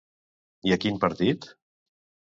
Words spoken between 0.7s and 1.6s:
a quin partit?